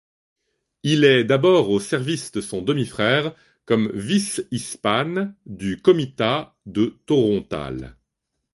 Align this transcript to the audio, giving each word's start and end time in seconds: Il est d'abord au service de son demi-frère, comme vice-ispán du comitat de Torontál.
Il 0.81 1.03
est 1.03 1.23
d'abord 1.23 1.69
au 1.69 1.79
service 1.79 2.31
de 2.31 2.41
son 2.41 2.63
demi-frère, 2.63 3.35
comme 3.67 3.91
vice-ispán 3.93 5.35
du 5.45 5.79
comitat 5.79 6.55
de 6.65 6.97
Torontál. 7.05 7.95